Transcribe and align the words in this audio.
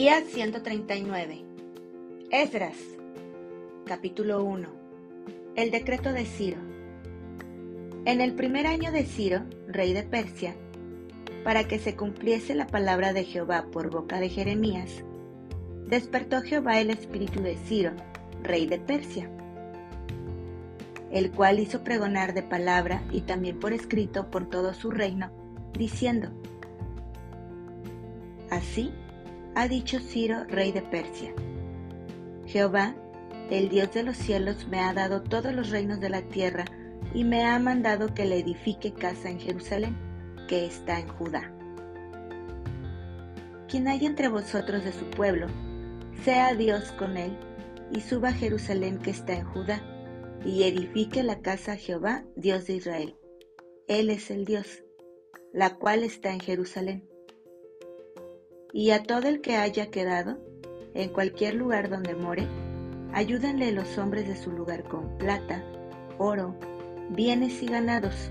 Día 0.00 0.22
139. 0.22 1.44
Esdras. 2.30 2.74
Capítulo 3.84 4.42
1. 4.42 4.66
El 5.56 5.70
decreto 5.70 6.14
de 6.14 6.24
Ciro. 6.24 6.56
En 8.06 8.22
el 8.22 8.32
primer 8.32 8.66
año 8.66 8.92
de 8.92 9.04
Ciro, 9.04 9.42
rey 9.68 9.92
de 9.92 10.02
Persia, 10.02 10.56
para 11.44 11.68
que 11.68 11.78
se 11.78 11.96
cumpliese 11.96 12.54
la 12.54 12.66
palabra 12.66 13.12
de 13.12 13.24
Jehová 13.24 13.66
por 13.70 13.90
boca 13.90 14.20
de 14.20 14.30
Jeremías, 14.30 15.04
despertó 15.86 16.40
Jehová 16.40 16.80
el 16.80 16.88
espíritu 16.88 17.42
de 17.42 17.58
Ciro, 17.58 17.92
rey 18.42 18.64
de 18.64 18.78
Persia, 18.78 19.30
el 21.12 21.30
cual 21.30 21.58
hizo 21.58 21.84
pregonar 21.84 22.32
de 22.32 22.42
palabra 22.42 23.02
y 23.12 23.20
también 23.20 23.60
por 23.60 23.74
escrito 23.74 24.30
por 24.30 24.48
todo 24.48 24.72
su 24.72 24.90
reino, 24.90 25.30
diciendo, 25.74 26.30
Así 28.50 28.94
ha 29.60 29.68
dicho 29.68 29.98
Ciro, 30.00 30.44
rey 30.44 30.72
de 30.72 30.80
Persia. 30.80 31.34
Jehová, 32.46 32.94
el 33.50 33.68
Dios 33.68 33.92
de 33.92 34.02
los 34.04 34.16
cielos, 34.16 34.66
me 34.68 34.80
ha 34.80 34.94
dado 34.94 35.22
todos 35.22 35.54
los 35.54 35.68
reinos 35.68 36.00
de 36.00 36.08
la 36.08 36.22
tierra 36.22 36.64
y 37.12 37.24
me 37.24 37.44
ha 37.44 37.58
mandado 37.58 38.14
que 38.14 38.24
le 38.24 38.38
edifique 38.38 38.94
casa 38.94 39.28
en 39.28 39.38
Jerusalén, 39.38 39.98
que 40.48 40.64
está 40.64 40.98
en 40.98 41.08
Judá. 41.08 41.52
Quien 43.68 43.86
haya 43.86 44.08
entre 44.08 44.28
vosotros 44.28 44.82
de 44.82 44.92
su 44.92 45.04
pueblo, 45.10 45.46
sea 46.24 46.54
Dios 46.54 46.92
con 46.92 47.18
él, 47.18 47.36
y 47.92 48.00
suba 48.00 48.30
a 48.30 48.32
Jerusalén 48.32 48.98
que 48.98 49.10
está 49.10 49.34
en 49.34 49.44
Judá, 49.44 49.82
y 50.42 50.62
edifique 50.62 51.22
la 51.22 51.40
casa 51.40 51.72
a 51.72 51.76
Jehová, 51.76 52.24
Dios 52.34 52.66
de 52.66 52.76
Israel. 52.76 53.14
Él 53.88 54.08
es 54.08 54.30
el 54.30 54.46
Dios, 54.46 54.84
la 55.52 55.74
cual 55.74 56.02
está 56.02 56.32
en 56.32 56.40
Jerusalén 56.40 57.09
y 58.72 58.90
a 58.90 59.02
todo 59.02 59.28
el 59.28 59.40
que 59.40 59.56
haya 59.56 59.90
quedado, 59.90 60.38
en 60.94 61.10
cualquier 61.10 61.54
lugar 61.54 61.88
donde 61.88 62.14
more, 62.14 62.46
ayúdenle 63.12 63.72
los 63.72 63.98
hombres 63.98 64.28
de 64.28 64.36
su 64.36 64.52
lugar 64.52 64.84
con 64.84 65.16
plata, 65.18 65.64
oro, 66.18 66.56
bienes 67.10 67.62
y 67.62 67.66
ganados, 67.66 68.30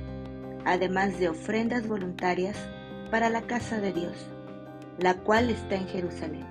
además 0.65 1.19
de 1.19 1.29
ofrendas 1.29 1.87
voluntarias 1.87 2.57
para 3.11 3.29
la 3.29 3.41
casa 3.41 3.79
de 3.79 3.91
Dios, 3.93 4.27
la 4.97 5.15
cual 5.15 5.49
está 5.49 5.75
en 5.75 5.87
Jerusalén. 5.87 6.45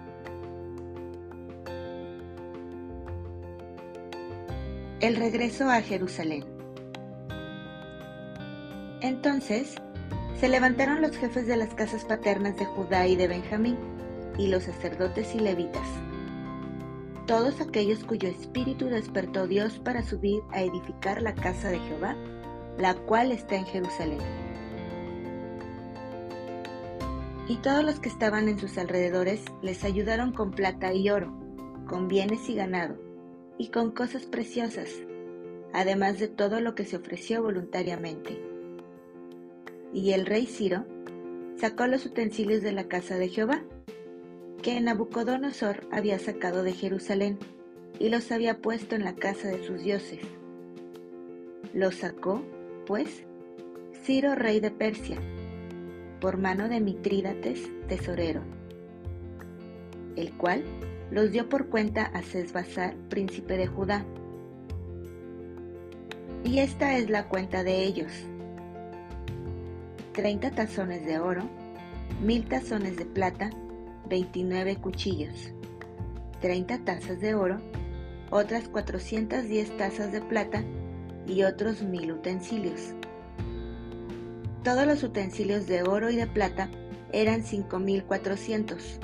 El 5.01 5.17
regreso 5.17 5.71
a 5.71 5.81
Jerusalén. 5.81 6.45
Entonces, 9.01 9.77
se 10.41 10.49
levantaron 10.49 11.03
los 11.03 11.17
jefes 11.17 11.47
de 11.49 11.57
las 11.57 11.75
casas 11.75 12.05
paternas 12.05 12.57
de 12.57 12.65
Judá 12.65 13.07
y 13.09 13.17
de 13.17 13.27
Benjamín, 13.27 13.77
y 14.39 14.47
los 14.47 14.65
sacerdotes 14.65 15.35
y 15.35 15.41
levitas, 15.41 15.87
todos 17.27 17.61
aquellos 17.61 18.05
cuyo 18.05 18.29
espíritu 18.29 18.87
despertó 18.87 19.49
Dios 19.49 19.81
para 19.81 20.03
subir 20.03 20.41
a 20.51 20.63
edificar 20.63 21.23
la 21.23 21.35
casa 21.35 21.71
de 21.71 21.81
Jehová, 21.81 22.17
la 22.79 22.95
cual 22.95 23.33
está 23.33 23.57
en 23.57 23.67
Jerusalén. 23.67 24.21
Y 27.49 27.57
todos 27.57 27.83
los 27.83 27.99
que 27.99 28.09
estaban 28.09 28.49
en 28.49 28.61
sus 28.61 28.79
alrededores 28.79 29.43
les 29.61 29.83
ayudaron 29.83 30.33
con 30.33 30.53
plata 30.53 30.93
y 30.93 31.11
oro, 31.11 31.33
con 31.89 32.07
bienes 32.07 32.49
y 32.49 32.55
ganado, 32.55 32.97
y 33.59 33.71
con 33.71 33.91
cosas 33.91 34.23
preciosas, 34.25 34.89
además 35.73 36.21
de 36.21 36.29
todo 36.29 36.61
lo 36.61 36.77
que 36.77 36.85
se 36.85 36.97
ofreció 36.97 37.43
voluntariamente 37.43 38.58
y 39.93 40.13
el 40.13 40.27
rey 40.27 40.47
Ciro 40.47 40.85
sacó 41.57 41.87
los 41.87 42.07
utensilios 42.07 42.63
de 42.63 42.73
la 42.73 42.85
casa 42.85 43.17
de 43.17 43.29
Jehová, 43.29 43.63
que 44.63 44.81
Nabucodonosor 44.81 45.87
había 45.91 46.19
sacado 46.19 46.63
de 46.63 46.73
Jerusalén, 46.73 47.39
y 47.99 48.11
los 48.11 48.31
había 48.31 48.59
puesto 48.59 48.95
en 48.95 49.05
la 49.05 49.15
casa 49.15 49.49
de 49.49 49.65
sus 49.65 49.83
dioses. 49.83 50.21
Los 51.73 51.97
sacó, 51.97 52.43
pues, 52.87 53.25
Ciro, 54.05 54.35
rey 54.35 54.61
de 54.61 54.71
Persia, 54.71 55.19
por 56.21 56.39
mano 56.39 56.69
de 56.69 56.81
Mitrídates, 56.81 57.69
tesorero, 57.89 58.43
el 60.17 60.33
cual 60.35 60.65
los 61.11 61.33
dio 61.33 61.49
por 61.49 61.69
cuenta 61.69 62.05
a 62.05 62.23
Sesbazar, 62.23 62.95
príncipe 63.09 63.57
de 63.57 63.67
Judá. 63.67 64.05
Y 66.45 66.59
esta 66.61 66.97
es 66.97 67.11
la 67.11 67.29
cuenta 67.29 67.65
de 67.65 67.83
ellos 67.85 68.13
30 70.19 70.51
tazones 70.51 71.07
de 71.07 71.21
oro, 71.21 71.49
1000 72.25 72.49
tazones 72.49 72.97
de 72.97 73.05
plata, 73.05 73.51
29 74.09 74.75
cuchillos, 74.79 75.53
30 76.41 76.79
tazas 76.79 77.21
de 77.21 77.37
oro, 77.37 77.61
otras 78.31 78.69
410 78.69 79.77
tazas 79.77 80.11
de 80.11 80.21
plata 80.21 80.65
y 81.25 81.45
otros 81.45 81.83
1000 81.83 82.11
utensilios. 82.11 82.95
Todos 84.65 84.89
los 84.89 85.05
utensilios 85.05 85.69
de 85.69 85.85
oro 85.85 86.11
y 86.11 86.17
de 86.17 86.27
plata 86.27 86.69
eran 87.13 87.45
5400. 87.45 88.99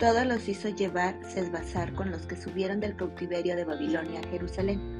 Todos 0.00 0.26
los 0.26 0.48
hizo 0.48 0.70
llevar 0.70 1.20
Sesbazar 1.22 1.94
con 1.94 2.10
los 2.10 2.26
que 2.26 2.34
subieron 2.34 2.80
del 2.80 2.96
cautiverio 2.96 3.54
de 3.54 3.64
Babilonia 3.64 4.18
a 4.18 4.28
Jerusalén 4.28 4.99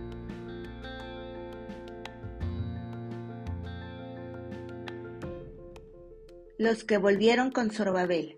Los 6.61 6.85
que 6.85 6.99
volvieron 6.99 7.53
con 7.53 7.71
Zorobabel. 7.71 8.37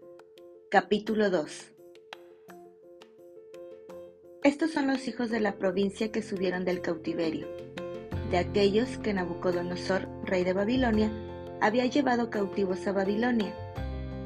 Capítulo 0.71 1.28
2. 1.28 1.72
Estos 4.44 4.71
son 4.71 4.87
los 4.87 5.09
hijos 5.09 5.28
de 5.28 5.41
la 5.41 5.56
provincia 5.56 6.12
que 6.12 6.22
subieron 6.22 6.65
del 6.65 6.83
cautiverio, 6.83 7.49
de 8.31 8.38
aquellos 8.38 8.97
que 8.99 9.12
Nabucodonosor, 9.12 10.06
rey 10.25 10.44
de 10.44 10.53
Babilonia, 10.53 11.10
había 11.60 11.87
llevado 11.87 12.31
cautivos 12.31 12.87
a 12.87 12.93
Babilonia, 12.93 13.56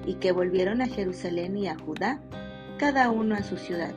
y 0.04 0.16
que 0.16 0.30
volvieron 0.30 0.82
a 0.82 0.88
Jerusalén 0.88 1.56
y 1.56 1.68
a 1.68 1.78
Judá, 1.78 2.20
cada 2.76 3.10
uno 3.10 3.34
a 3.34 3.42
su 3.44 3.56
ciudad. 3.56 3.94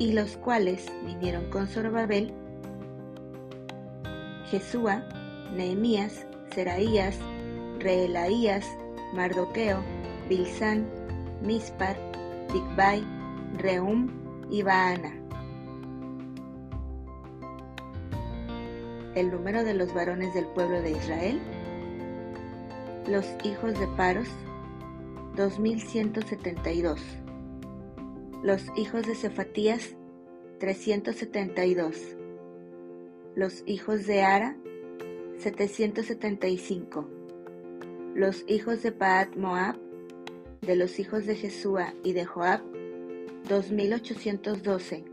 Y 0.00 0.14
los 0.14 0.36
cuales 0.36 0.90
vinieron 1.06 1.48
con 1.48 1.68
Zorobabel 1.68 2.41
Jesúa, 4.52 5.02
Nehemías, 5.56 6.26
Seraías, 6.54 7.16
Reelaías, 7.78 8.66
Mardoqueo, 9.14 9.78
Bilsán, 10.28 10.86
Mispar, 11.40 11.96
Bigbai, 12.52 13.02
Reum 13.56 14.10
y 14.50 14.62
Baana. 14.62 15.10
El 19.14 19.30
número 19.30 19.64
de 19.64 19.72
los 19.72 19.94
varones 19.94 20.34
del 20.34 20.44
pueblo 20.48 20.82
de 20.82 20.90
Israel. 20.90 21.40
Los 23.08 23.24
hijos 23.44 23.80
de 23.80 23.86
Paros, 23.96 24.28
2172. 25.34 27.00
Los 28.42 28.66
hijos 28.76 29.06
de 29.06 29.14
Cefatías, 29.14 29.96
372 30.60 32.16
los 33.34 33.62
hijos 33.66 34.06
de 34.06 34.22
Ara, 34.22 34.56
775. 35.38 37.08
Los 38.14 38.44
hijos 38.46 38.82
de 38.82 38.92
Paat 38.92 39.36
Moab, 39.36 39.76
de 40.60 40.76
los 40.76 40.98
hijos 40.98 41.24
de 41.26 41.34
Jesúa 41.34 41.94
y 42.04 42.12
de 42.12 42.26
Joab, 42.26 42.60
2812. 43.48 45.04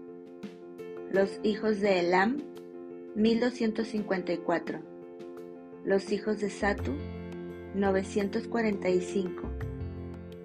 Los 1.11 1.39
hijos 1.43 1.79
de 1.79 2.01
Elam, 2.01 2.43
1254. 3.15 4.81
Los 5.85 6.11
hijos 6.11 6.41
de 6.41 6.49
Satu, 6.49 6.93
945. 7.73 9.49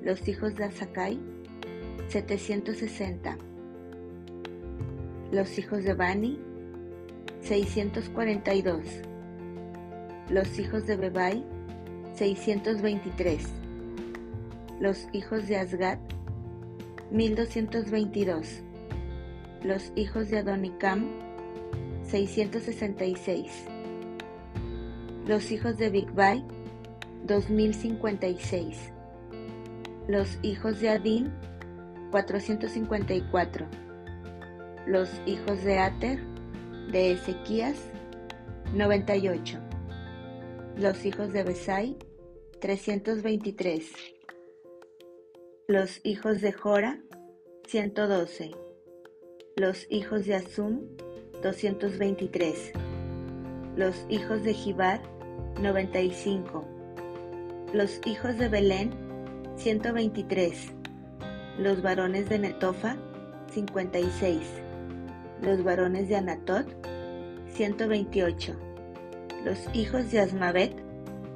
Los 0.03 0.29
hijos 0.29 0.55
de 0.55 0.65
Asakai, 0.65 1.21
760. 2.09 3.37
Los 5.33 5.59
hijos 5.59 5.83
de 5.83 5.95
Bani, 5.95 6.39
642. 7.45 8.81
Los 10.31 10.59
hijos 10.59 10.87
de 10.87 10.97
Bebai, 10.97 11.45
623. 12.15 13.47
Los 14.81 15.07
hijos 15.13 15.47
de 15.47 15.59
Asgad, 15.59 15.99
1222. 17.11 18.63
Los 19.63 19.93
hijos 19.95 20.31
de 20.31 20.39
Adonicam, 20.39 21.07
666. 22.05 23.67
Los 25.27 25.53
hijos 25.53 25.77
de 25.77 25.91
Bigbai, 25.91 26.43
2056. 27.27 28.91
Los 30.09 30.39
hijos 30.43 30.81
de 30.81 30.89
Adin, 30.89 31.31
454. 32.11 33.67
Los 34.87 35.11
hijos 35.27 35.63
de 35.63 35.79
Ater, 35.79 36.34
de 36.95 37.11
Ezequías 37.11 37.77
98. 38.73 39.59
Los 40.77 41.05
hijos 41.05 41.33
de 41.33 41.43
Besai 41.43 41.97
323. 42.61 43.91
Los 45.67 46.01
hijos 46.05 46.41
de 46.41 46.53
Jora, 46.53 47.01
112. 47.67 48.53
Los 49.57 49.89
hijos 49.91 50.25
de 50.25 50.37
Azum, 50.37 50.83
223. 51.43 52.71
Los 53.75 54.07
hijos 54.09 54.45
de 54.45 54.55
Jibar, 54.55 55.03
95. 55.61 56.65
Los 57.73 58.01
hijos 58.07 58.39
de 58.39 58.49
Belén, 58.49 58.95
123. 59.57 60.73
Los 61.59 61.83
varones 61.83 62.29
de 62.29 62.39
Netofa, 62.39 62.97
56. 63.53 64.64
Los 65.45 65.63
varones 65.63 66.09
de 66.09 66.17
Anatot, 66.17 66.67
128. 67.53 68.57
Los 69.45 69.59
hijos 69.75 70.11
de 70.11 70.21
Asmavet, 70.21 70.75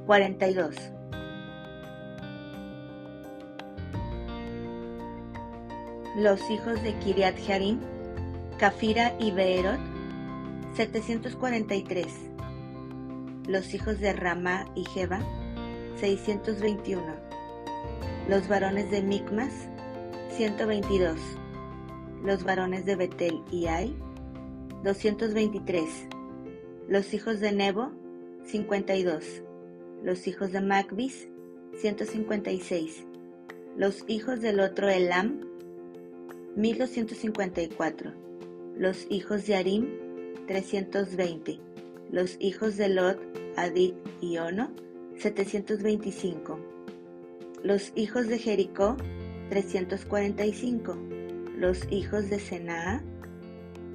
42. 0.07 0.75
Los 6.17 6.49
hijos 6.49 6.81
de 6.81 6.95
Kiriat 6.95 7.37
Jarim, 7.45 7.79
Cafira 8.57 9.13
y 9.19 9.29
Beerot, 9.29 9.79
743. 10.73 12.07
Los 13.47 13.75
hijos 13.75 13.99
de 13.99 14.13
Ramá 14.13 14.65
y 14.73 14.85
Jeba, 14.85 15.19
621. 15.97 17.03
Los 18.27 18.47
varones 18.47 18.89
de 18.89 19.03
Micmas, 19.03 19.53
122. 20.31 21.38
Los 22.23 22.43
varones 22.43 22.85
de 22.85 22.95
Betel 22.95 23.41
y 23.51 23.67
Ai, 23.67 23.95
223. 24.83 26.07
Los 26.87 27.13
hijos 27.13 27.39
de 27.39 27.51
Nebo, 27.51 27.91
52. 28.45 29.43
Los 30.03 30.27
hijos 30.27 30.51
de 30.51 30.61
Macbis, 30.61 31.29
156. 31.77 33.05
Los 33.77 34.03
hijos 34.07 34.41
del 34.41 34.59
otro 34.59 34.89
Elam, 34.89 35.41
1254. 36.55 38.13
Los 38.75 39.05
hijos 39.09 39.45
de 39.45 39.55
Arim, 39.55 39.87
320. 40.47 41.59
Los 42.11 42.37
hijos 42.39 42.75
de 42.77 42.89
Lot, 42.89 43.19
Adid 43.55 43.93
y 44.19 44.37
Ono, 44.37 44.71
725. 45.17 46.59
Los 47.63 47.91
hijos 47.95 48.27
de 48.27 48.39
Jericó, 48.39 48.97
345. 49.49 51.18
Los 51.59 51.91
hijos 51.91 52.29
de 52.29 52.39
Senaa, 52.39 53.03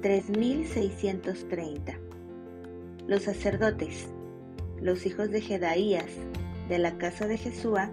3630. 0.03 1.97
Los 3.07 3.23
sacerdotes, 3.23 4.07
los 4.79 5.07
hijos 5.07 5.31
de 5.31 5.41
Jedaías, 5.41 6.11
de 6.69 6.77
la 6.77 6.99
casa 6.99 7.25
de 7.25 7.39
Jesúa, 7.39 7.89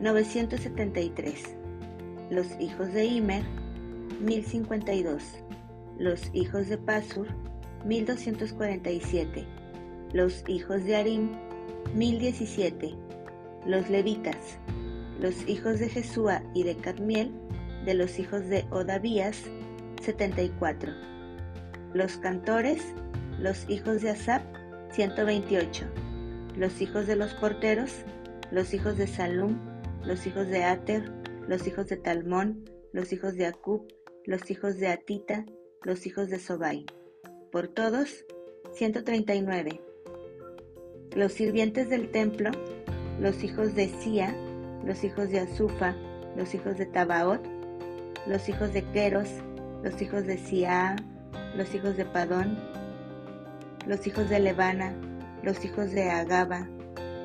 973. 0.00 1.54
Los 2.30 2.48
hijos 2.58 2.92
de 2.92 3.04
Imer, 3.04 3.44
1052. 4.24 5.22
Los 6.00 6.28
hijos 6.32 6.68
de 6.68 6.76
Pasur, 6.76 7.28
1247. 7.84 9.44
Los 10.14 10.42
hijos 10.48 10.82
de 10.82 10.96
Arim, 10.96 11.30
1017. 11.94 12.96
Los 13.66 13.88
levitas, 13.88 14.58
los 15.20 15.48
hijos 15.48 15.78
de 15.78 15.90
Jesúa 15.90 16.42
y 16.54 16.64
de 16.64 16.74
Cadmiel, 16.74 17.45
de 17.86 17.94
los 17.94 18.18
hijos 18.18 18.46
de 18.48 18.66
Odavías, 18.70 19.44
74. 20.02 20.92
Los 21.94 22.18
cantores, 22.18 22.82
los 23.38 23.70
hijos 23.70 24.02
de 24.02 24.10
Asap, 24.10 24.42
128. 24.90 25.86
Los 26.56 26.82
hijos 26.82 27.06
de 27.06 27.16
los 27.16 27.32
porteros, 27.34 27.92
los 28.50 28.74
hijos 28.74 28.98
de 28.98 29.06
Salum, 29.06 29.58
los 30.04 30.26
hijos 30.26 30.48
de 30.48 30.64
Ater, 30.64 31.10
los 31.48 31.66
hijos 31.66 31.86
de 31.86 31.96
Talmón, 31.96 32.64
los 32.92 33.12
hijos 33.12 33.36
de 33.36 33.46
Acub, 33.46 33.86
los 34.24 34.50
hijos 34.50 34.78
de 34.78 34.88
Atita, 34.88 35.46
los 35.84 36.06
hijos 36.06 36.28
de 36.28 36.40
Sobai. 36.40 36.86
Por 37.52 37.68
todos, 37.68 38.24
139. 38.74 39.80
Los 41.14 41.32
sirvientes 41.32 41.88
del 41.88 42.10
templo, 42.10 42.50
los 43.20 43.44
hijos 43.44 43.74
de 43.74 43.88
Sia, 44.00 44.34
los 44.84 45.04
hijos 45.04 45.30
de 45.30 45.40
Azufa, 45.40 45.94
los 46.36 46.54
hijos 46.54 46.76
de 46.76 46.86
Tabaot, 46.86 47.55
los 48.26 48.48
hijos 48.48 48.72
de 48.72 48.82
Queros, 48.92 49.28
los 49.82 50.00
hijos 50.02 50.26
de 50.26 50.36
Sia, 50.36 50.96
los 51.56 51.74
hijos 51.74 51.96
de 51.96 52.04
Padón, 52.04 52.58
los 53.86 54.06
hijos 54.06 54.28
de 54.28 54.40
Levana, 54.40 54.94
los 55.42 55.64
hijos 55.64 55.92
de 55.92 56.10
Agaba, 56.10 56.66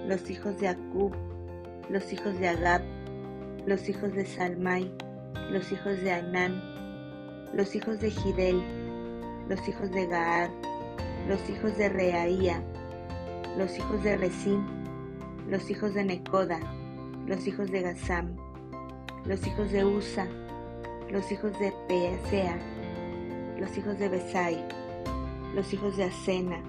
los 0.07 0.29
hijos 0.29 0.59
de 0.59 0.67
Acub, 0.67 1.13
los 1.89 2.13
hijos 2.13 2.39
de 2.39 2.49
Agab, 2.49 2.81
los 3.65 3.89
hijos 3.89 4.13
de 4.13 4.25
Salmai, 4.25 4.91
los 5.51 5.71
hijos 5.71 6.01
de 6.01 6.11
Anán, 6.11 6.61
los 7.53 7.75
hijos 7.75 7.99
de 7.99 8.11
Gidel, 8.11 8.61
los 9.49 9.67
hijos 9.67 9.91
de 9.91 10.05
Gaar, 10.05 10.49
los 11.27 11.49
hijos 11.49 11.77
de 11.77 11.89
Reaía, 11.89 12.63
los 13.57 13.77
hijos 13.77 14.03
de 14.03 14.17
Resim, 14.17 14.65
los 15.49 15.69
hijos 15.69 15.93
de 15.93 16.05
Necoda, 16.05 16.59
los 17.27 17.45
hijos 17.47 17.71
de 17.71 17.81
Gazam, 17.81 18.35
los 19.25 19.45
hijos 19.45 19.71
de 19.71 19.83
Usa, 19.83 20.27
los 21.11 21.29
hijos 21.29 21.51
de 21.59 21.73
Peasea, 21.89 22.57
los 23.59 23.77
hijos 23.77 23.99
de 23.99 24.07
Besai, 24.07 24.65
los 25.53 25.73
hijos 25.73 25.97
de 25.97 26.05
Asena, 26.05 26.63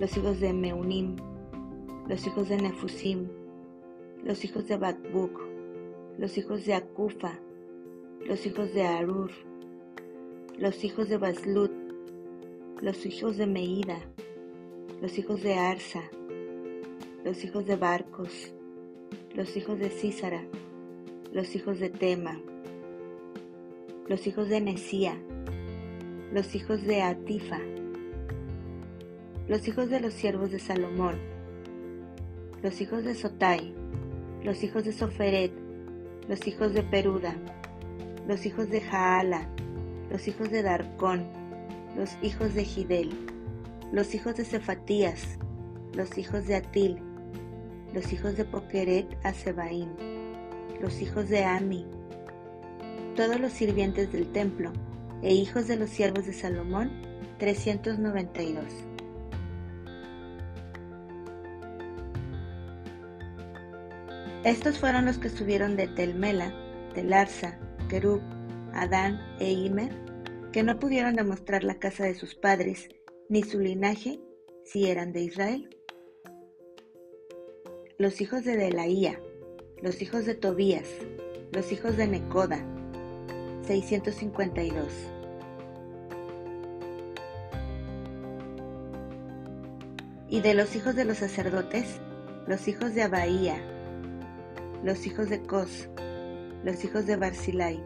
los 0.00 0.16
hijos 0.16 0.40
de 0.40 0.54
Meunim, 0.54 1.16
los 2.08 2.26
hijos 2.26 2.48
de 2.48 2.56
Nefusim, 2.56 3.28
los 4.24 4.42
hijos 4.42 4.66
de 4.68 4.78
Bakbuk, 4.78 5.38
los 6.16 6.38
hijos 6.38 6.64
de 6.64 6.74
Akufa, 6.74 7.38
los 8.26 8.46
hijos 8.46 8.72
de 8.72 8.86
Arur, 8.86 9.30
los 10.58 10.82
hijos 10.82 11.10
de 11.10 11.18
Baslut, 11.18 11.72
los 12.80 13.04
hijos 13.04 13.36
de 13.36 13.46
Meida, 13.46 13.98
los 15.02 15.18
hijos 15.18 15.42
de 15.42 15.54
Arsa, 15.54 16.04
los 17.22 17.44
hijos 17.44 17.66
de 17.66 17.76
Barcos, 17.76 18.54
los 19.34 19.54
hijos 19.58 19.78
de 19.78 19.90
Císara, 19.90 20.42
los 21.32 21.54
hijos 21.54 21.78
de 21.78 21.90
Tema, 21.90 22.40
los 24.08 24.26
hijos 24.28 24.48
de 24.48 24.60
Nesía, 24.60 25.20
los 26.32 26.54
hijos 26.54 26.84
de 26.84 27.02
Atifa, 27.02 27.58
los 29.48 29.66
hijos 29.66 29.90
de 29.90 29.98
los 29.98 30.14
siervos 30.14 30.52
de 30.52 30.60
Salomón, 30.60 31.16
los 32.62 32.80
hijos 32.80 33.04
de 33.04 33.16
Sotai, 33.16 33.74
los 34.44 34.62
hijos 34.62 34.84
de 34.84 34.92
Soferet, 34.92 35.52
los 36.28 36.46
hijos 36.46 36.72
de 36.72 36.84
Peruda, 36.84 37.34
los 38.28 38.46
hijos 38.46 38.70
de 38.70 38.80
Jaala, 38.80 39.48
los 40.10 40.28
hijos 40.28 40.50
de 40.50 40.62
Darcón, 40.62 41.26
los 41.96 42.16
hijos 42.22 42.54
de 42.54 42.64
Gidel, 42.64 43.10
los 43.90 44.14
hijos 44.14 44.36
de 44.36 44.44
Cefatías, 44.44 45.36
los 45.94 46.16
hijos 46.16 46.46
de 46.46 46.54
Atil, 46.54 46.98
los 47.92 48.12
hijos 48.12 48.36
de 48.36 48.44
Pokeret 48.44 49.18
a 49.24 49.32
Sebaim, 49.32 49.88
los 50.80 51.00
hijos 51.02 51.28
de 51.28 51.44
Ami, 51.44 51.86
todos 53.16 53.40
los 53.40 53.52
sirvientes 53.52 54.12
del 54.12 54.30
templo, 54.30 54.72
e 55.22 55.34
hijos 55.34 55.66
de 55.66 55.76
los 55.76 55.90
siervos 55.90 56.26
de 56.26 56.34
Salomón, 56.34 56.92
392. 57.38 58.64
Estos 64.44 64.78
fueron 64.78 65.06
los 65.06 65.18
que 65.18 65.30
subieron 65.30 65.76
de 65.76 65.88
Telmela, 65.88 66.54
de 66.94 67.02
Larsa, 67.02 67.58
Kerub, 67.88 68.20
Adán 68.74 69.20
e 69.40 69.50
Imer, 69.50 69.90
que 70.52 70.62
no 70.62 70.78
pudieron 70.78 71.16
demostrar 71.16 71.64
la 71.64 71.78
casa 71.78 72.04
de 72.04 72.14
sus 72.14 72.34
padres, 72.34 72.88
ni 73.28 73.42
su 73.42 73.58
linaje, 73.58 74.20
si 74.64 74.88
eran 74.88 75.12
de 75.12 75.22
Israel. 75.22 75.76
Los 77.98 78.20
hijos 78.20 78.44
de 78.44 78.56
Delaía, 78.56 79.18
los 79.82 80.02
hijos 80.02 80.26
de 80.26 80.34
Tobías, 80.34 80.88
los 81.52 81.72
hijos 81.72 81.96
de 81.96 82.06
Necoda, 82.06 82.64
652. 83.66 84.86
Y 90.28 90.40
de 90.40 90.54
los 90.54 90.74
hijos 90.76 90.94
de 90.94 91.04
los 91.04 91.18
sacerdotes, 91.18 92.00
los 92.46 92.68
hijos 92.68 92.94
de 92.94 93.02
Abaía, 93.02 93.56
los 94.82 95.06
hijos 95.06 95.28
de 95.28 95.42
Cos, 95.42 95.88
los 96.62 96.84
hijos 96.84 97.06
de 97.06 97.16
Barzilai, 97.16 97.82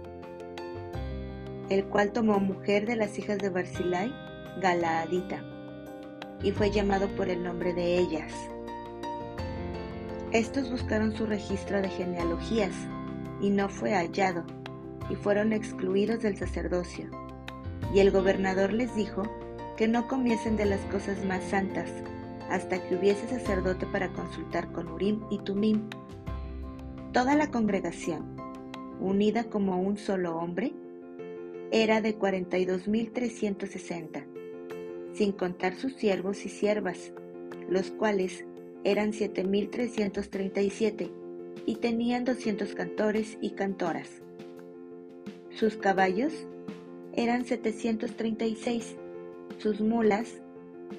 el 1.68 1.84
cual 1.86 2.12
tomó 2.12 2.40
mujer 2.40 2.86
de 2.86 2.96
las 2.96 3.18
hijas 3.18 3.38
de 3.38 3.48
Barzilai, 3.48 4.12
Galaadita, 4.60 5.42
y 6.42 6.52
fue 6.52 6.70
llamado 6.70 7.08
por 7.16 7.28
el 7.28 7.42
nombre 7.42 7.72
de 7.72 7.98
ellas. 7.98 8.32
Estos 10.32 10.70
buscaron 10.70 11.14
su 11.14 11.26
registro 11.26 11.80
de 11.80 11.88
genealogías, 11.88 12.74
y 13.40 13.50
no 13.50 13.68
fue 13.68 13.94
hallado, 13.94 14.44
y 15.10 15.16
fueron 15.16 15.52
excluidos 15.52 16.22
del 16.22 16.36
sacerdocio. 16.36 17.10
Y 17.92 17.98
el 18.00 18.10
gobernador 18.10 18.72
les 18.72 18.94
dijo 18.94 19.22
que 19.76 19.88
no 19.88 20.08
comiesen 20.08 20.56
de 20.56 20.64
las 20.66 20.80
cosas 20.82 21.24
más 21.24 21.42
santas, 21.44 21.90
hasta 22.48 22.82
que 22.82 22.96
hubiese 22.96 23.26
sacerdote 23.28 23.86
para 23.86 24.12
consultar 24.12 24.70
con 24.72 24.88
Urim 24.88 25.22
y 25.30 25.38
Tumim. 25.38 25.88
Toda 27.12 27.34
la 27.34 27.50
congregación, 27.50 28.36
unida 29.00 29.44
como 29.44 29.80
un 29.80 29.96
solo 29.96 30.36
hombre, 30.36 30.74
era 31.72 32.00
de 32.00 32.18
42.360, 32.18 34.24
sin 35.12 35.32
contar 35.32 35.74
sus 35.74 35.94
siervos 35.94 36.44
y 36.44 36.48
siervas, 36.48 37.12
los 37.68 37.90
cuales 37.90 38.44
eran 38.84 39.12
7.337 39.12 41.10
y 41.66 41.76
tenían 41.76 42.24
200 42.24 42.74
cantores 42.74 43.38
y 43.40 43.50
cantoras. 43.50 44.22
Sus 45.54 45.76
caballos 45.76 46.32
eran 47.12 47.44
736, 47.44 48.96
sus 49.58 49.80
mulas 49.80 50.40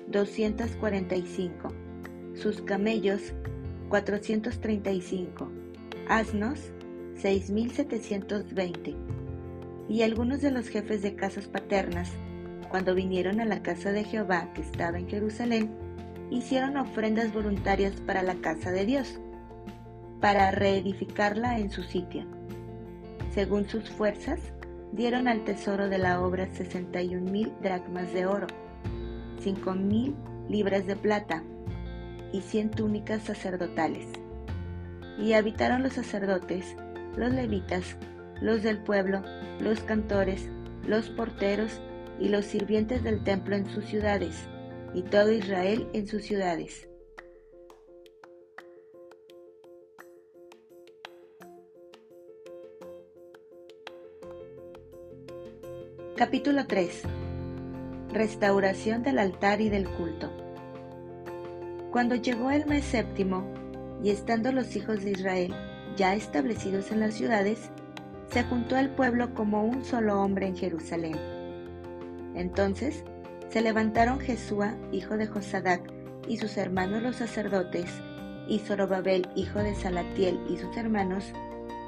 245, 0.09 1.69
sus 2.35 2.61
camellos 2.61 3.33
435, 3.89 5.49
asnos 6.07 6.59
6720. 7.15 8.95
Y 9.89 10.01
algunos 10.03 10.41
de 10.41 10.51
los 10.51 10.67
jefes 10.67 11.01
de 11.01 11.15
casas 11.15 11.47
paternas, 11.47 12.11
cuando 12.69 12.93
vinieron 12.93 13.39
a 13.39 13.45
la 13.45 13.63
casa 13.63 13.91
de 13.91 14.03
Jehová 14.03 14.51
que 14.53 14.61
estaba 14.61 14.99
en 14.99 15.07
Jerusalén, 15.07 15.71
hicieron 16.29 16.77
ofrendas 16.77 17.33
voluntarias 17.33 17.93
para 18.01 18.21
la 18.21 18.35
casa 18.35 18.71
de 18.71 18.85
Dios, 18.85 19.19
para 20.19 20.51
reedificarla 20.51 21.57
en 21.57 21.71
su 21.71 21.83
sitio. 21.83 22.25
Según 23.33 23.69
sus 23.69 23.89
fuerzas, 23.89 24.39
dieron 24.91 25.29
al 25.29 25.45
tesoro 25.45 25.87
de 25.87 25.97
la 25.97 26.21
obra 26.21 26.49
61 26.53 27.31
mil 27.31 27.53
dracmas 27.61 28.11
de 28.13 28.25
oro, 28.25 28.47
cinco 29.39 29.73
mil 29.73 30.15
libras 30.49 30.85
de 30.85 30.97
plata 30.97 31.41
y 32.33 32.41
cien 32.41 32.69
túnicas 32.69 33.23
sacerdotales. 33.23 34.05
Y 35.17 35.31
habitaron 35.33 35.81
los 35.81 35.93
sacerdotes, 35.93 36.75
los 37.15 37.31
levitas, 37.31 37.95
los 38.41 38.63
del 38.63 38.79
pueblo, 38.79 39.23
los 39.61 39.79
cantores, 39.79 40.49
los 40.85 41.09
porteros 41.09 41.79
y 42.19 42.27
los 42.27 42.45
sirvientes 42.45 43.01
del 43.01 43.23
templo 43.23 43.55
en 43.55 43.69
sus 43.69 43.85
ciudades, 43.85 44.35
y 44.93 45.03
todo 45.03 45.31
Israel 45.31 45.87
en 45.93 46.05
sus 46.05 46.23
ciudades. 46.23 46.90
Capítulo 56.21 56.67
3 56.67 57.01
Restauración 58.13 59.01
del 59.01 59.17
altar 59.17 59.59
y 59.59 59.69
del 59.69 59.89
culto. 59.89 60.29
Cuando 61.91 62.13
llegó 62.13 62.51
el 62.51 62.67
mes 62.67 62.85
séptimo, 62.85 63.43
y 64.03 64.11
estando 64.11 64.51
los 64.51 64.75
hijos 64.75 65.03
de 65.03 65.13
Israel 65.13 65.55
ya 65.95 66.13
establecidos 66.13 66.91
en 66.91 66.99
las 66.99 67.15
ciudades, 67.15 67.71
se 68.29 68.43
juntó 68.43 68.77
el 68.77 68.91
pueblo 68.91 69.33
como 69.33 69.63
un 69.63 69.83
solo 69.83 70.21
hombre 70.21 70.45
en 70.45 70.55
Jerusalén. 70.55 71.17
Entonces 72.35 73.03
se 73.49 73.61
levantaron 73.61 74.19
Jesúa, 74.19 74.75
hijo 74.91 75.17
de 75.17 75.25
Josadac, 75.25 75.81
y 76.27 76.37
sus 76.37 76.55
hermanos 76.55 77.01
los 77.01 77.15
sacerdotes, 77.15 77.89
y 78.47 78.59
Zorobabel, 78.59 79.27
hijo 79.35 79.57
de 79.57 79.73
Salatiel, 79.73 80.39
y 80.47 80.57
sus 80.57 80.77
hermanos, 80.77 81.33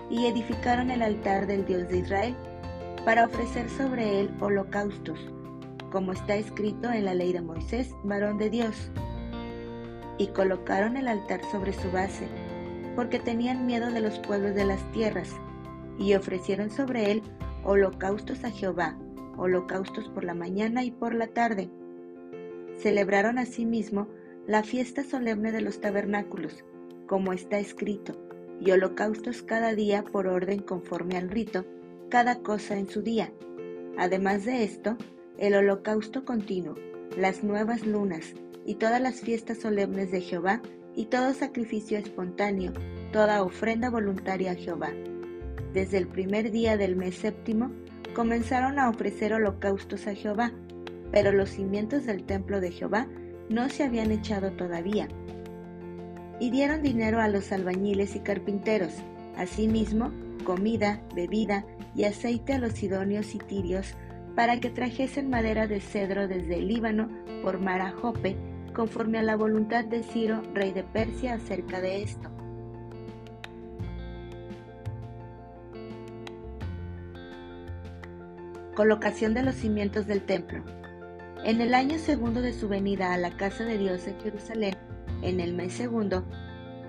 y 0.10 0.26
edificaron 0.26 0.90
el 0.90 1.04
altar 1.04 1.46
del 1.46 1.68
Dios 1.68 1.88
de 1.88 2.00
Israel, 2.00 2.36
para 3.06 3.26
ofrecer 3.26 3.70
sobre 3.70 4.22
él 4.22 4.30
holocaustos 4.40 5.20
como 5.94 6.12
está 6.12 6.36
escrito 6.36 6.92
en 6.92 7.06
la 7.06 7.14
ley 7.14 7.34
de 7.34 7.42
Moisés, 7.42 7.96
varón 8.04 8.40
de 8.40 8.50
Dios. 8.50 8.90
Y 10.18 10.28
colocaron 10.30 10.98
el 10.98 11.08
altar 11.08 11.40
sobre 11.52 11.72
su 11.72 11.92
base, 11.92 12.28
porque 12.96 13.20
tenían 13.20 13.68
miedo 13.68 13.92
de 13.92 14.02
los 14.02 14.18
pueblos 14.18 14.56
de 14.56 14.66
las 14.66 14.92
tierras, 14.92 15.30
y 16.00 16.16
ofrecieron 16.16 16.72
sobre 16.72 17.12
él 17.12 17.22
holocaustos 17.64 18.44
a 18.44 18.50
Jehová, 18.50 18.98
holocaustos 19.38 20.10
por 20.10 20.24
la 20.24 20.34
mañana 20.34 20.84
y 20.84 20.90
por 20.90 21.14
la 21.14 21.28
tarde. 21.28 21.70
Celebraron 22.80 23.38
asimismo 23.38 24.08
la 24.48 24.64
fiesta 24.64 25.04
solemne 25.04 25.52
de 25.52 25.62
los 25.62 25.80
tabernáculos, 25.80 26.66
como 27.06 27.34
está 27.34 27.60
escrito, 27.60 28.16
y 28.60 28.72
holocaustos 28.72 29.44
cada 29.44 29.76
día 29.76 30.04
por 30.04 30.26
orden 30.26 30.60
conforme 30.64 31.18
al 31.18 31.30
rito, 31.30 31.66
cada 32.14 32.44
cosa 32.44 32.78
en 32.78 32.88
su 32.88 33.02
día. 33.02 33.32
Además 33.98 34.46
de 34.46 34.64
esto, 34.64 34.98
el 35.40 35.56
holocausto 35.56 36.26
continuo, 36.26 36.76
las 37.18 37.44
nuevas 37.44 37.88
lunas 37.88 38.36
y 38.68 38.76
todas 38.76 39.02
las 39.02 39.22
fiestas 39.22 39.58
solemnes 39.58 40.12
de 40.12 40.22
Jehová 40.22 40.62
y 40.96 41.06
todo 41.06 41.34
sacrificio 41.34 41.98
espontáneo, 41.98 42.72
toda 43.12 43.42
ofrenda 43.42 43.90
voluntaria 43.90 44.52
a 44.52 44.56
Jehová. 44.56 44.92
Desde 45.74 45.98
el 45.98 46.08
primer 46.08 46.52
día 46.52 46.78
del 46.78 46.96
mes 46.96 47.16
séptimo 47.16 47.72
comenzaron 48.14 48.78
a 48.78 48.90
ofrecer 48.90 49.34
holocaustos 49.34 50.06
a 50.06 50.14
Jehová, 50.14 50.52
pero 51.12 51.32
los 51.32 51.50
cimientos 51.50 52.06
del 52.06 52.26
templo 52.26 52.62
de 52.62 52.70
Jehová 52.70 53.08
no 53.50 53.70
se 53.70 53.86
habían 53.86 54.12
echado 54.12 54.52
todavía. 54.52 55.08
Y 56.40 56.52
dieron 56.52 56.84
dinero 56.84 57.20
a 57.22 57.28
los 57.28 57.52
albañiles 57.52 58.16
y 58.16 58.20
carpinteros, 58.20 58.94
asimismo 59.36 60.12
comida, 60.44 61.02
bebida 61.16 61.66
y 61.96 62.06
aceite 62.06 62.54
a 62.54 62.60
los 62.60 62.74
sidonios 62.74 63.36
y 63.36 63.40
tirios 63.40 63.94
para 64.36 64.60
que 64.60 64.70
trajesen 64.70 65.30
madera 65.30 65.68
de 65.68 65.80
cedro 65.80 66.28
desde 66.28 66.56
el 66.56 66.68
Líbano 66.68 67.10
por 67.44 67.60
mar 67.60 67.82
a 67.82 67.92
Jope, 67.92 68.36
conforme 68.74 69.20
a 69.20 69.24
la 69.24 69.36
voluntad 69.36 69.86
de 69.86 70.04
Ciro, 70.04 70.42
rey 70.54 70.72
de 70.72 70.84
Persia, 70.84 71.36
acerca 71.36 71.82
de 71.82 72.02
esto. 72.02 72.30
Colocación 78.76 79.36
de 79.36 79.44
los 79.44 79.54
cimientos 79.54 80.08
del 80.08 80.24
templo. 80.24 80.64
En 81.44 81.62
el 81.62 81.76
año 81.76 82.00
segundo 82.00 82.42
de 82.42 82.54
su 82.54 82.68
venida 82.68 83.14
a 83.14 83.18
la 83.18 83.38
casa 83.38 83.66
de 83.66 83.78
Dios 83.78 84.08
en 84.08 84.20
Jerusalén, 84.22 84.76
en 85.22 85.40
el 85.40 85.54
mes 85.54 85.74
segundo, 85.74 86.26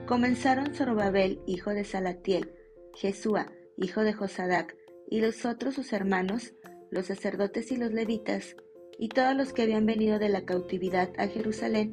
comenzaron 0.06 0.74
Zorobabel, 0.74 1.40
hijo 1.46 1.70
de 1.70 1.84
Salatiel, 1.84 2.50
Jesúa, 2.94 3.46
hijo 3.76 4.02
de 4.02 4.12
Josadac, 4.12 4.76
y 5.10 5.20
los 5.20 5.44
otros 5.44 5.74
sus 5.74 5.92
hermanos, 5.92 6.54
los 6.90 7.06
sacerdotes 7.06 7.72
y 7.72 7.76
los 7.76 7.92
levitas, 7.92 8.56
y 8.98 9.08
todos 9.08 9.34
los 9.34 9.52
que 9.52 9.62
habían 9.62 9.84
venido 9.84 10.18
de 10.18 10.28
la 10.28 10.44
cautividad 10.44 11.10
a 11.18 11.26
Jerusalén, 11.26 11.90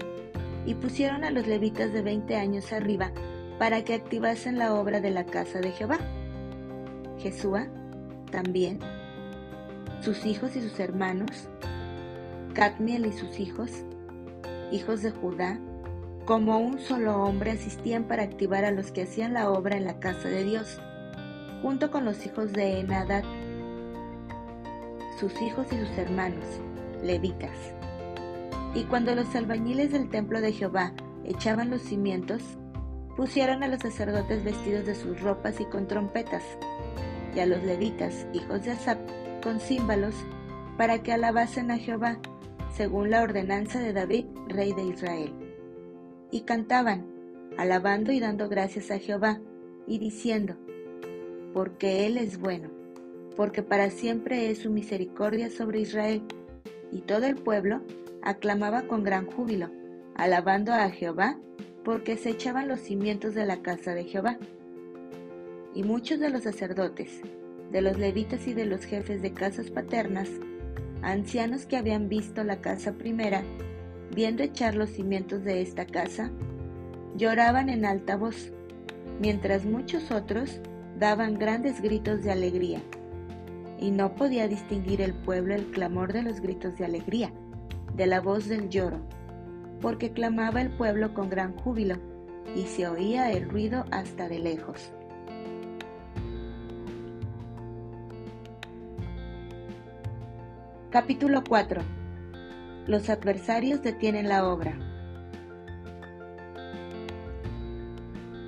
y 0.66 0.76
pusieron 0.76 1.24
a 1.24 1.32
los 1.32 1.48
levitas 1.48 1.92
de 1.92 2.04
veinte 2.04 2.36
años 2.36 2.72
arriba 2.72 3.12
para 3.58 3.84
que 3.84 3.96
activasen 3.96 4.60
la 4.60 4.76
obra 4.76 5.02
de 5.02 5.10
la 5.10 5.26
casa 5.26 5.60
de 5.60 5.72
Jehová. 5.72 6.00
Jesúa 7.18 7.68
también, 8.32 8.80
sus 10.02 10.26
hijos 10.26 10.56
y 10.56 10.62
sus 10.62 10.80
hermanos, 10.80 11.50
Cadmiel 12.54 13.08
y 13.08 13.14
sus 13.14 13.40
hijos, 13.40 13.72
hijos 14.72 15.02
de 15.02 15.12
Judá, 15.12 15.60
como 16.26 16.60
un 16.60 16.80
solo 16.80 17.24
hombre 17.24 17.52
asistían 17.52 18.08
para 18.08 18.24
activar 18.24 18.66
a 18.66 18.72
los 18.72 18.92
que 18.92 19.04
hacían 19.04 19.34
la 19.34 19.50
obra 19.52 19.78
en 19.78 19.86
la 19.86 20.00
casa 20.00 20.30
de 20.30 20.44
Dios, 20.44 20.80
junto 21.62 21.92
con 21.92 22.06
los 22.06 22.26
hijos 22.26 22.52
de 22.54 22.80
Enadad, 22.80 23.24
sus 25.20 25.40
hijos 25.42 25.68
y 25.72 25.78
sus 25.78 25.98
hermanos, 25.98 26.46
levitas. 27.04 27.74
Y 28.74 28.84
cuando 28.86 29.14
los 29.14 29.36
albañiles 29.36 29.92
del 29.92 30.10
templo 30.10 30.42
de 30.42 30.54
Jehová 30.54 30.94
echaban 31.26 31.70
los 31.70 31.82
cimientos, 31.82 32.42
pusieron 33.16 33.64
a 33.64 33.68
los 33.68 33.82
sacerdotes 33.82 34.44
vestidos 34.44 34.86
de 34.86 34.96
sus 34.96 35.22
ropas 35.22 35.60
y 35.60 35.66
con 35.66 35.88
trompetas, 35.88 36.44
y 37.36 37.40
a 37.40 37.46
los 37.46 37.64
levitas, 37.64 38.26
hijos 38.34 38.64
de 38.64 38.72
Asap, 38.72 39.00
con 39.44 39.60
címbalos, 39.60 40.16
para 40.78 41.04
que 41.04 41.14
alabasen 41.14 41.70
a 41.72 41.78
Jehová, 41.78 42.18
según 42.76 43.12
la 43.12 43.22
ordenanza 43.22 43.80
de 43.80 43.94
David, 43.94 44.26
rey 44.48 44.74
de 44.74 44.84
Israel. 44.84 45.34
Y 46.32 46.42
cantaban, 46.42 47.06
alabando 47.58 48.12
y 48.12 48.20
dando 48.20 48.50
gracias 48.50 48.90
a 48.90 48.98
Jehová, 48.98 49.40
y 49.86 50.00
diciendo, 50.00 50.56
porque 51.54 52.06
Él 52.06 52.18
es 52.18 52.40
bueno 52.40 52.82
porque 53.36 53.64
para 53.64 53.90
siempre 53.90 54.50
es 54.50 54.60
su 54.60 54.70
misericordia 54.70 55.50
sobre 55.50 55.82
Israel. 55.82 56.22
Y 56.92 57.02
todo 57.02 57.26
el 57.26 57.36
pueblo 57.36 57.82
aclamaba 58.22 58.84
con 58.84 59.04
gran 59.04 59.26
júbilo, 59.26 59.70
alabando 60.16 60.74
a 60.74 60.90
Jehová, 60.90 61.40
porque 61.84 62.18
se 62.18 62.30
echaban 62.30 62.68
los 62.68 62.82
cimientos 62.82 63.34
de 63.34 63.46
la 63.46 63.62
casa 63.62 63.94
de 63.94 64.04
Jehová. 64.04 64.38
Y 65.74 65.84
muchos 65.84 66.20
de 66.20 66.30
los 66.30 66.44
sacerdotes, 66.44 67.22
de 67.72 67.82
los 67.82 67.98
levitas 67.98 68.46
y 68.48 68.54
de 68.54 68.66
los 68.66 68.86
jefes 68.86 69.22
de 69.22 69.34
casas 69.34 69.72
paternas, 69.72 70.30
ancianos 71.02 71.66
que 71.66 71.78
habían 71.78 72.10
visto 72.10 72.44
la 72.44 72.62
casa 72.62 72.94
primera, 72.94 73.42
viendo 74.14 74.44
echar 74.44 74.76
los 74.76 74.90
cimientos 74.90 75.44
de 75.44 75.62
esta 75.62 75.86
casa, 75.86 76.32
lloraban 77.16 77.70
en 77.70 77.86
alta 77.86 78.18
voz, 78.18 78.52
mientras 79.20 79.66
muchos 79.66 80.12
otros 80.12 80.60
daban 81.02 81.34
grandes 81.34 81.82
gritos 81.82 82.22
de 82.22 82.32
alegría 82.32 82.80
y 83.80 83.90
no 83.90 84.14
podía 84.14 84.48
distinguir 84.48 85.02
el 85.02 85.16
pueblo 85.16 85.56
el 85.56 85.72
clamor 85.72 86.14
de 86.14 86.22
los 86.22 86.42
gritos 86.42 86.78
de 86.78 86.86
alegría, 86.86 87.34
de 87.96 88.06
la 88.06 88.22
voz 88.22 88.48
del 88.48 88.70
lloro. 88.70 89.02
porque 89.82 90.12
clamaba 90.12 90.62
el 90.62 90.70
pueblo 90.70 91.16
con 91.16 91.28
gran 91.28 91.56
júbilo, 91.56 91.96
y 92.56 92.68
se 92.68 92.88
oía 92.88 93.32
el 93.32 93.50
ruido 93.50 93.84
hasta 93.90 94.30
de 94.30 94.38
lejos. 94.38 94.94
Capítulo 100.92 101.42
4 101.50 101.82
Los 102.86 103.10
adversarios 103.10 103.82
detienen 103.82 104.30
la 104.30 104.48
obra. 104.48 104.91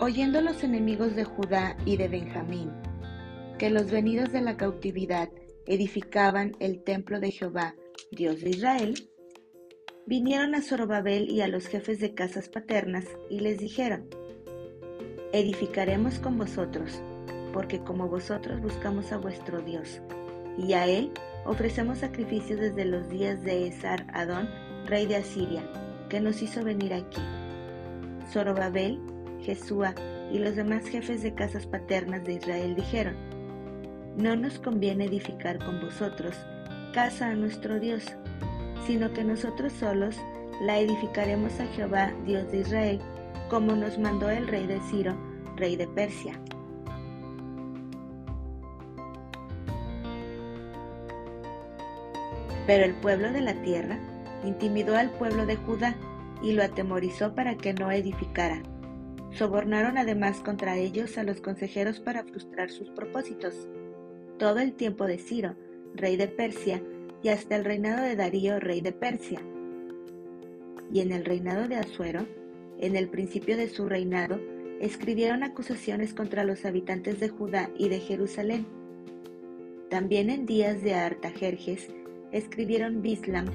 Oyendo 0.04 0.42
los 0.42 0.66
enemigos 0.66 1.16
de 1.16 1.24
Judá 1.24 1.78
y 1.86 1.96
de 1.96 2.10
Benjamín, 2.10 2.74
que 3.58 3.70
los 3.70 3.90
venidos 3.90 4.34
de 4.34 4.42
la 4.42 4.58
cautividad 4.58 5.30
edificaban 5.66 6.52
el 6.60 6.84
templo 6.84 7.22
de 7.22 7.32
Jehová, 7.32 7.74
Dios 8.12 8.42
de 8.42 8.50
Israel, 8.50 9.10
vinieron 10.06 10.56
a 10.56 10.62
Zorobabel 10.62 11.30
y 11.30 11.40
a 11.40 11.48
los 11.48 11.68
jefes 11.68 12.02
de 12.02 12.14
casas 12.14 12.50
paternas 12.50 13.06
y 13.30 13.40
les 13.40 13.60
dijeron, 13.60 14.10
edificaremos 15.32 16.20
con 16.20 16.38
vosotros, 16.38 17.02
porque 17.54 17.80
como 17.80 18.10
vosotros 18.10 18.60
buscamos 18.60 19.14
a 19.14 19.18
vuestro 19.18 19.62
Dios, 19.62 20.02
y 20.58 20.74
a 20.74 20.86
él 20.86 21.12
ofrecemos 21.46 22.00
sacrificios 22.00 22.60
desde 22.60 22.84
los 22.84 23.08
días 23.08 23.42
de 23.42 23.68
Esar 23.68 24.06
Adón, 24.12 24.50
rey 24.86 25.06
de 25.06 25.16
Asiria, 25.16 25.64
que 26.10 26.20
nos 26.20 26.42
hizo 26.42 26.62
venir 26.62 26.94
aquí. 26.94 27.22
Zorobabel, 28.34 29.00
Jesúa 29.44 29.94
y 30.32 30.40
los 30.40 30.56
demás 30.56 30.88
jefes 30.88 31.22
de 31.22 31.34
casas 31.34 31.66
paternas 31.66 32.24
de 32.24 32.34
Israel 32.34 32.76
dijeron, 32.76 33.16
no 34.18 34.36
nos 34.36 34.60
conviene 34.60 35.06
edificar 35.06 35.58
con 35.64 35.82
vosotros 35.82 36.36
casa 36.94 37.30
a 37.30 37.34
nuestro 37.34 37.80
Dios, 37.80 38.06
sino 38.86 39.12
que 39.14 39.24
nosotros 39.24 39.74
solos 39.74 40.16
la 40.62 40.80
edificaremos 40.80 41.60
a 41.60 41.66
Jehová, 41.68 42.14
Dios 42.26 42.52
de 42.52 42.60
Israel, 42.60 43.00
como 43.50 43.76
nos 43.76 43.98
mandó 43.98 44.30
el 44.30 44.48
rey 44.48 44.68
de 44.68 44.80
Ciro, 44.90 45.16
rey 45.56 45.76
de 45.76 45.88
Persia. 45.88 46.40
Pero 52.68 52.86
el 52.86 52.94
pueblo 52.94 53.32
de 53.32 53.42
la 53.42 53.56
tierra 53.62 54.00
intimidó 54.46 54.96
al 54.96 55.10
pueblo 55.10 55.46
de 55.46 55.58
Judá 55.58 55.96
y 56.42 56.54
lo 56.54 56.64
atemorizó 56.64 57.34
para 57.34 57.56
que 57.56 57.74
no 57.74 57.92
edificara. 57.92 58.62
Sobornaron 59.34 59.98
además 59.98 60.42
contra 60.42 60.78
ellos 60.78 61.18
a 61.18 61.24
los 61.24 61.42
consejeros 61.42 62.00
para 62.00 62.24
frustrar 62.24 62.70
sus 62.70 62.90
propósitos 62.90 63.68
todo 64.38 64.60
el 64.60 64.74
tiempo 64.74 65.06
de 65.06 65.18
Ciro, 65.18 65.56
rey 65.96 66.18
de 66.18 66.28
Persia, 66.28 66.82
y 67.22 67.30
hasta 67.30 67.56
el 67.56 67.64
reinado 67.64 68.04
de 68.04 68.16
Darío, 68.16 68.60
rey 68.60 68.82
de 68.82 68.92
Persia. 68.92 69.40
Y 70.92 71.00
en 71.00 71.12
el 71.12 71.24
reinado 71.24 71.68
de 71.68 71.78
Asuero, 71.78 72.28
en 72.80 72.96
el 72.96 73.08
principio 73.10 73.56
de 73.56 73.70
su 73.70 73.88
reinado, 73.88 74.40
escribieron 74.82 75.44
acusaciones 75.44 76.14
contra 76.14 76.44
los 76.44 76.66
habitantes 76.66 77.20
de 77.20 77.30
Judá 77.30 77.70
y 77.78 77.88
de 77.88 78.02
Jerusalén. 78.02 78.66
También 79.90 80.30
en 80.30 80.46
días 80.46 80.84
de 80.84 80.96
Artajerjes 80.96 81.88
escribieron 82.32 83.02
Bislam, 83.02 83.46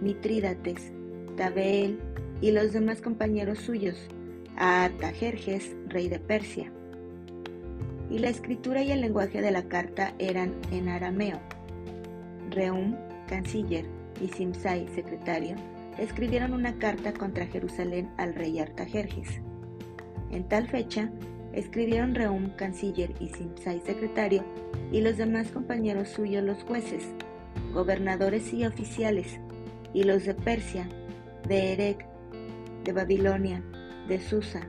Mitrídates, 0.00 0.92
Tabeel 1.36 1.98
y 2.40 2.52
los 2.52 2.72
demás 2.72 3.00
compañeros 3.00 3.58
suyos, 3.58 4.08
a 4.60 4.84
Artajerjes, 4.84 5.74
rey 5.88 6.08
de 6.08 6.18
Persia 6.18 6.70
y 8.10 8.18
la 8.18 8.28
escritura 8.28 8.82
y 8.82 8.92
el 8.92 9.00
lenguaje 9.00 9.40
de 9.40 9.50
la 9.50 9.62
carta 9.62 10.12
eran 10.18 10.54
en 10.70 10.88
arameo. 10.88 11.40
Reum, 12.50 12.94
canciller, 13.26 13.86
y 14.20 14.28
Simsai, 14.28 14.86
secretario, 14.94 15.56
escribieron 15.96 16.52
una 16.52 16.76
carta 16.78 17.14
contra 17.14 17.46
Jerusalén 17.46 18.10
al 18.18 18.34
rey 18.34 18.58
Artajerjes. 18.58 19.40
En 20.30 20.46
tal 20.46 20.68
fecha, 20.68 21.10
escribieron 21.52 22.14
Reum, 22.14 22.50
canciller, 22.56 23.14
y 23.18 23.28
Simsai, 23.28 23.80
secretario, 23.86 24.44
y 24.92 25.00
los 25.00 25.16
demás 25.16 25.50
compañeros 25.52 26.08
suyos 26.08 26.44
los 26.44 26.62
jueces, 26.64 27.08
gobernadores 27.72 28.52
y 28.52 28.66
oficiales, 28.66 29.40
y 29.94 30.02
los 30.02 30.24
de 30.24 30.34
Persia, 30.34 30.86
de 31.48 31.72
Erec, 31.72 32.06
de 32.84 32.92
Babilonia, 32.92 33.62
de 34.08 34.20
Susa, 34.20 34.66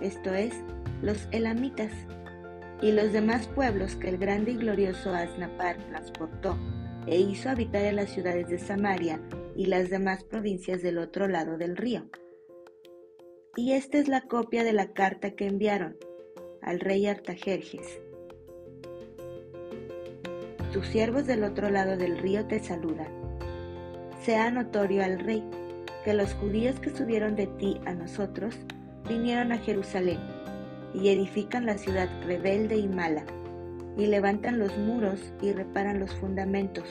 esto 0.00 0.32
es, 0.34 0.54
los 1.02 1.28
elamitas, 1.32 1.92
y 2.82 2.92
los 2.92 3.12
demás 3.12 3.46
pueblos 3.48 3.96
que 3.96 4.08
el 4.08 4.18
grande 4.18 4.52
y 4.52 4.56
glorioso 4.56 5.14
Asnapar 5.14 5.78
transportó 5.88 6.58
e 7.06 7.18
hizo 7.18 7.48
habitar 7.48 7.82
en 7.82 7.96
las 7.96 8.10
ciudades 8.10 8.48
de 8.48 8.58
Samaria 8.58 9.20
y 9.56 9.66
las 9.66 9.90
demás 9.90 10.24
provincias 10.24 10.82
del 10.82 10.98
otro 10.98 11.28
lado 11.28 11.56
del 11.56 11.76
río. 11.76 12.06
Y 13.56 13.72
esta 13.72 13.98
es 13.98 14.08
la 14.08 14.22
copia 14.22 14.64
de 14.64 14.72
la 14.72 14.92
carta 14.92 15.30
que 15.30 15.46
enviaron 15.46 15.96
al 16.60 16.80
rey 16.80 17.06
Artajerjes. 17.06 18.00
Tus 20.72 20.86
siervos 20.88 21.26
del 21.26 21.44
otro 21.44 21.70
lado 21.70 21.96
del 21.96 22.18
río 22.18 22.46
te 22.46 22.58
saludan. 22.58 23.08
Sea 24.22 24.50
notorio 24.50 25.04
al 25.04 25.20
rey 25.20 25.42
que 26.04 26.14
los 26.14 26.34
judíos 26.34 26.80
que 26.80 26.90
subieron 26.90 27.36
de 27.36 27.46
ti 27.46 27.80
a 27.86 27.94
nosotros 27.94 28.58
vinieron 29.08 29.52
a 29.52 29.58
Jerusalén 29.58 30.18
y 30.94 31.08
edifican 31.08 31.66
la 31.66 31.76
ciudad 31.78 32.08
rebelde 32.24 32.76
y 32.76 32.88
mala, 32.88 33.24
y 33.96 34.06
levantan 34.06 34.58
los 34.58 34.76
muros 34.78 35.20
y 35.40 35.52
reparan 35.52 36.00
los 36.00 36.14
fundamentos. 36.14 36.84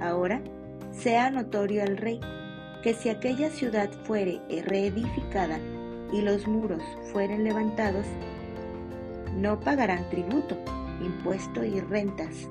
Ahora 0.00 0.42
sea 0.92 1.30
notorio 1.30 1.82
al 1.82 1.96
rey 1.96 2.20
que 2.82 2.94
si 2.94 3.08
aquella 3.08 3.50
ciudad 3.50 3.90
fuere 4.04 4.40
reedificada 4.66 5.58
y 6.12 6.20
los 6.20 6.46
muros 6.46 6.82
fueren 7.12 7.44
levantados, 7.44 8.06
no 9.36 9.58
pagarán 9.60 10.08
tributo, 10.10 10.56
impuesto 11.02 11.64
y 11.64 11.80
rentas, 11.80 12.48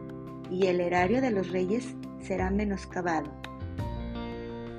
y 0.49 0.67
el 0.67 0.81
erario 0.81 1.21
de 1.21 1.31
los 1.31 1.51
reyes 1.51 1.95
será 2.21 2.49
menoscabado. 2.49 3.31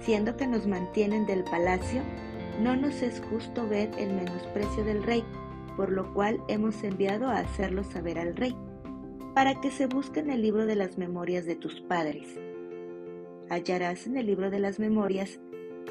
Siendo 0.00 0.36
que 0.36 0.46
nos 0.46 0.66
mantienen 0.66 1.24
del 1.24 1.44
palacio, 1.44 2.02
no 2.60 2.76
nos 2.76 3.02
es 3.02 3.20
justo 3.20 3.68
ver 3.68 3.90
el 3.98 4.12
menosprecio 4.14 4.84
del 4.84 5.02
rey, 5.02 5.24
por 5.76 5.90
lo 5.90 6.12
cual 6.14 6.40
hemos 6.48 6.82
enviado 6.84 7.28
a 7.28 7.38
hacerlo 7.38 7.82
saber 7.84 8.18
al 8.18 8.36
rey, 8.36 8.56
para 9.34 9.60
que 9.60 9.70
se 9.70 9.86
busque 9.86 10.20
en 10.20 10.30
el 10.30 10.42
libro 10.42 10.66
de 10.66 10.76
las 10.76 10.96
memorias 10.96 11.46
de 11.46 11.56
tus 11.56 11.80
padres. 11.80 12.26
Hallarás 13.50 14.06
en 14.06 14.16
el 14.16 14.26
libro 14.26 14.50
de 14.50 14.60
las 14.60 14.78
memorias 14.78 15.40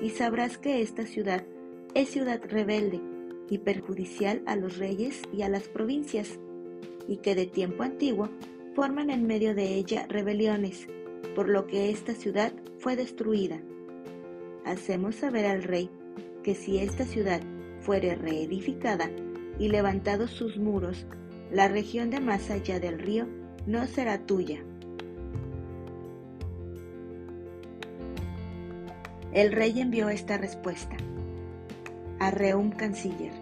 y 0.01 0.09
sabrás 0.09 0.57
que 0.57 0.81
esta 0.81 1.05
ciudad 1.05 1.45
es 1.93 2.09
ciudad 2.09 2.41
rebelde 2.47 3.01
y 3.49 3.57
perjudicial 3.59 4.41
a 4.45 4.55
los 4.55 4.77
reyes 4.77 5.21
y 5.33 5.41
a 5.43 5.49
las 5.49 5.67
provincias, 5.67 6.39
y 7.07 7.17
que 7.17 7.35
de 7.35 7.45
tiempo 7.45 7.83
antiguo 7.83 8.29
forman 8.73 9.09
en 9.09 9.27
medio 9.27 9.53
de 9.53 9.75
ella 9.75 10.07
rebeliones, 10.07 10.87
por 11.35 11.49
lo 11.49 11.67
que 11.67 11.89
esta 11.89 12.13
ciudad 12.13 12.53
fue 12.79 12.95
destruida. 12.95 13.61
Hacemos 14.65 15.15
saber 15.15 15.45
al 15.45 15.63
rey 15.63 15.89
que 16.43 16.55
si 16.55 16.79
esta 16.79 17.05
ciudad 17.05 17.41
fuere 17.81 18.15
reedificada, 18.15 19.09
y 19.59 19.69
levantados 19.69 20.31
sus 20.31 20.57
muros, 20.57 21.05
la 21.51 21.67
región 21.67 22.09
de 22.09 22.19
más 22.19 22.49
allá 22.49 22.79
del 22.79 22.99
río 22.99 23.27
no 23.65 23.85
será 23.87 24.19
tuya. 24.19 24.63
El 29.31 29.51
rey 29.51 29.79
envió 29.79 30.09
esta 30.09 30.37
respuesta 30.37 30.95
a 32.19 32.31
Reum 32.31 32.71
canciller, 32.71 33.33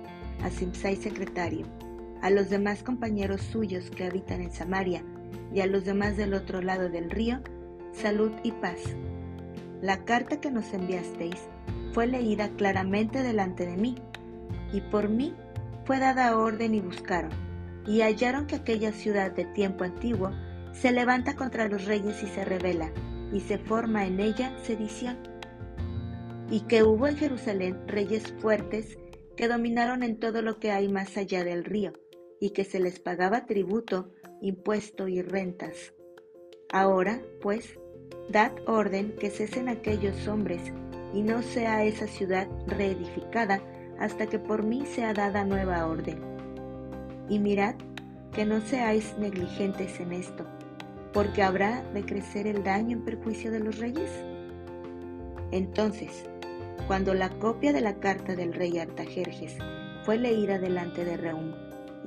a 0.42 0.50
Simsai 0.50 0.96
secretario, 0.96 1.66
a 2.22 2.30
los 2.30 2.50
demás 2.50 2.82
compañeros 2.84 3.42
suyos 3.42 3.90
que 3.92 4.06
habitan 4.06 4.42
en 4.42 4.52
Samaria 4.52 5.04
y 5.54 5.60
a 5.60 5.66
los 5.66 5.86
demás 5.86 6.18
del 6.18 6.34
otro 6.34 6.62
lado 6.62 6.90
del 6.90 7.10
río, 7.10 7.42
salud 7.94 8.32
y 8.44 8.52
paz. 8.54 8.80
La 9.82 10.06
carta 10.06 10.40
que 10.40 10.52
nos 10.52 10.74
enviasteis 10.74 11.42
fue 11.94 12.08
leída 12.08 12.50
claramente 12.58 13.24
delante 13.24 13.66
de 13.66 13.78
mí, 13.78 13.96
y 14.74 14.82
por 14.82 15.10
mí 15.10 15.34
fue 15.86 16.00
dada 16.00 16.38
orden 16.38 16.74
y 16.74 16.82
buscaron, 16.82 17.32
y 17.86 18.02
hallaron 18.02 18.48
que 18.48 18.56
aquella 18.56 18.92
ciudad 18.92 19.32
de 19.32 19.46
tiempo 19.46 19.84
antiguo 19.84 20.32
se 20.72 20.92
levanta 20.92 21.36
contra 21.36 21.68
los 21.68 21.86
reyes 21.86 22.24
y 22.24 22.28
se 22.28 22.46
revela, 22.46 22.92
y 23.34 23.40
se 23.42 23.58
forma 23.58 24.06
en 24.06 24.20
ella 24.20 24.56
sedición. 24.64 25.18
Y 26.50 26.62
que 26.62 26.84
hubo 26.84 27.08
en 27.08 27.18
Jerusalén 27.18 27.78
reyes 27.88 28.34
fuertes 28.40 28.98
que 29.36 29.48
dominaron 29.48 30.04
en 30.04 30.20
todo 30.20 30.42
lo 30.42 30.60
que 30.60 30.72
hay 30.72 30.90
más 30.90 31.18
allá 31.18 31.44
del 31.44 31.64
río, 31.64 31.94
y 32.40 32.52
que 32.52 32.64
se 32.64 32.80
les 32.80 33.00
pagaba 33.00 33.46
tributo, 33.46 34.12
impuesto 34.42 35.08
y 35.08 35.22
rentas. 35.22 35.94
Ahora, 36.72 37.22
pues, 37.42 37.78
dad 38.30 38.52
orden 38.66 39.16
que 39.20 39.30
cesen 39.30 39.70
aquellos 39.70 40.28
hombres, 40.28 40.62
y 41.14 41.22
no 41.22 41.42
sea 41.42 41.84
esa 41.84 42.08
ciudad 42.08 42.48
reedificada, 42.68 43.62
hasta 44.00 44.28
que 44.28 44.40
por 44.40 44.64
mí 44.64 44.86
sea 44.86 45.14
dada 45.14 45.46
nueva 45.46 45.86
orden. 45.86 46.20
Y 47.30 47.40
mirad 47.40 47.76
que 48.34 48.46
no 48.46 48.62
seáis 48.62 49.16
negligentes 49.18 50.00
en 50.00 50.14
esto, 50.14 50.46
porque 51.14 51.44
habrá 51.44 51.84
de 51.94 52.04
crecer 52.04 52.48
el 52.48 52.64
daño 52.64 52.98
en 52.98 53.06
perjuicio 53.06 53.52
de 53.52 53.60
los 53.60 53.78
reyes. 53.78 54.10
Entonces, 55.52 56.26
Cuando 56.88 57.14
la 57.14 57.30
copia 57.30 57.72
de 57.72 57.82
la 57.82 57.96
carta 58.00 58.36
del 58.36 58.54
rey 58.54 58.78
Artajerjes 58.80 59.56
fue 60.04 60.18
leída 60.18 60.60
delante 60.60 61.06
de 61.06 61.16
Reum 61.16 61.54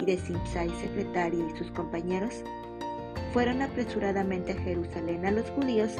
y 0.01 0.05
de 0.05 0.19
Simsai, 0.19 0.69
secretario, 0.81 1.49
y 1.49 1.57
sus 1.57 1.71
compañeros, 1.71 2.43
fueron 3.33 3.62
apresuradamente 3.62 4.53
a 4.53 4.61
Jerusalén 4.61 5.25
a 5.25 5.31
los 5.31 5.49
judíos 5.51 5.93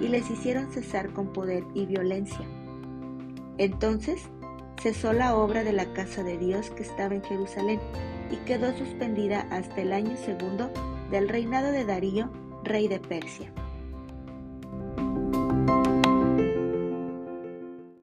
y 0.00 0.08
les 0.08 0.30
hicieron 0.30 0.70
cesar 0.70 1.10
con 1.12 1.32
poder 1.32 1.64
y 1.74 1.86
violencia. 1.86 2.46
Entonces 3.58 4.28
cesó 4.82 5.12
la 5.12 5.36
obra 5.36 5.64
de 5.64 5.72
la 5.72 5.92
casa 5.92 6.22
de 6.22 6.38
Dios 6.38 6.70
que 6.70 6.82
estaba 6.82 7.14
en 7.14 7.22
Jerusalén 7.22 7.80
y 8.30 8.36
quedó 8.46 8.76
suspendida 8.76 9.46
hasta 9.50 9.80
el 9.80 9.92
año 9.92 10.16
segundo 10.16 10.70
del 11.10 11.28
reinado 11.28 11.72
de 11.72 11.84
Darío, 11.84 12.30
rey 12.64 12.88
de 12.88 13.00
Persia. 13.00 13.52